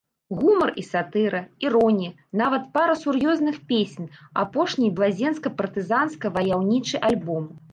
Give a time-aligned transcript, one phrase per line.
[0.37, 4.09] Гумар і сатыра, іронія, нават пара сур'ёзных песень,
[4.45, 7.43] апошні блазенска-партызанска-ваяўнічы альбом.